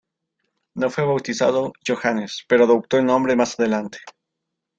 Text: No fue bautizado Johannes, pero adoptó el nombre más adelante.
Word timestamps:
No 0.73 0.89
fue 0.89 1.05
bautizado 1.05 1.73
Johannes, 1.87 2.43
pero 2.47 2.63
adoptó 2.63 2.97
el 2.97 3.05
nombre 3.05 3.35
más 3.35 3.59
adelante. 3.59 3.99